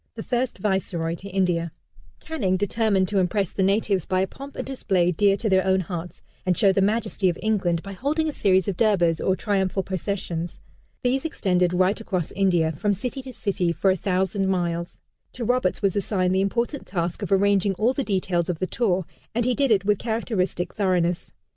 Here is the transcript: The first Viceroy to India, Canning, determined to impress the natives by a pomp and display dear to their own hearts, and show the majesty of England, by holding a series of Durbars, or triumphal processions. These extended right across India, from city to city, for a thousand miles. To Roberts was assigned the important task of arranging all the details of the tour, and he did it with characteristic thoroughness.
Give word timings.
The 0.15 0.23
first 0.23 0.57
Viceroy 0.57 1.13
to 1.13 1.29
India, 1.29 1.71
Canning, 2.19 2.57
determined 2.57 3.07
to 3.09 3.19
impress 3.19 3.49
the 3.51 3.61
natives 3.61 4.03
by 4.07 4.21
a 4.21 4.25
pomp 4.25 4.55
and 4.55 4.65
display 4.65 5.11
dear 5.11 5.37
to 5.37 5.47
their 5.47 5.63
own 5.63 5.81
hearts, 5.81 6.23
and 6.43 6.57
show 6.57 6.71
the 6.73 6.81
majesty 6.81 7.29
of 7.29 7.37
England, 7.39 7.83
by 7.83 7.93
holding 7.93 8.27
a 8.27 8.31
series 8.31 8.67
of 8.67 8.75
Durbars, 8.77 9.21
or 9.23 9.35
triumphal 9.35 9.83
processions. 9.83 10.59
These 11.03 11.23
extended 11.23 11.71
right 11.71 12.01
across 12.01 12.31
India, 12.31 12.71
from 12.71 12.93
city 12.93 13.21
to 13.21 13.31
city, 13.31 13.71
for 13.71 13.91
a 13.91 13.95
thousand 13.95 14.47
miles. 14.47 14.99
To 15.33 15.45
Roberts 15.45 15.83
was 15.83 15.95
assigned 15.95 16.33
the 16.33 16.41
important 16.41 16.87
task 16.87 17.21
of 17.21 17.31
arranging 17.31 17.75
all 17.75 17.93
the 17.93 18.03
details 18.03 18.49
of 18.49 18.57
the 18.57 18.65
tour, 18.65 19.05
and 19.35 19.45
he 19.45 19.53
did 19.53 19.69
it 19.69 19.85
with 19.85 19.99
characteristic 19.99 20.73
thoroughness. 20.73 21.31